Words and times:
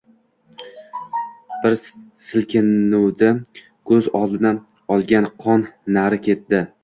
Bir 1.65 1.75
silkinuvdi, 2.29 3.29
ko‘z 3.91 4.09
oldini 4.23 4.53
olgan 4.95 5.29
qon 5.45 5.67
nari 5.99 6.23
ketdi. 6.29 6.63